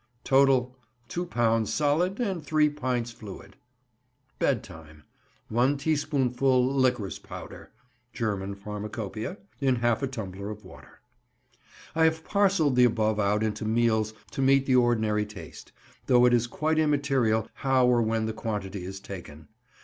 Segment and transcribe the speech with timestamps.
[0.23, 3.55] Total.—Two pounds solid and three pints fluid.
[4.39, 7.69] Bed time.—One teaspoonful liquorice powder
[8.11, 11.01] (German pharmacopoeia) in half a tumbler of water.
[11.93, 15.71] I have parcelled the above out into meals to meet the ordinary taste,
[16.07, 19.49] though it is quite immaterial how or when the quantity is taken.